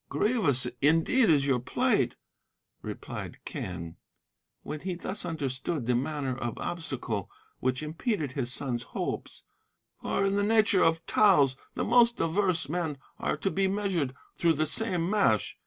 "'Grievous 0.09 0.65
indeed 0.81 1.29
is 1.29 1.45
your 1.45 1.59
plight,' 1.59 2.15
replied 2.81 3.37
Quen, 3.45 3.97
when 4.63 4.79
he 4.79 4.95
thus 4.95 5.25
understood 5.25 5.85
the 5.85 5.93
manner 5.93 6.35
of 6.35 6.57
obstacle 6.57 7.29
which 7.59 7.83
impeded 7.83 8.31
his 8.31 8.51
son's 8.51 8.81
hopes; 8.81 9.43
'for 10.01 10.25
in 10.25 10.33
the 10.37 10.41
nature 10.43 10.81
of 10.81 11.05
taels 11.05 11.55
the 11.75 11.83
most 11.85 12.17
diverse 12.17 12.67
men 12.67 12.97
are 13.19 13.37
to 13.37 13.51
be 13.51 13.67
measured 13.67 14.15
through 14.39 14.53
the 14.53 14.65
same 14.65 15.07
mesh. 15.07 15.55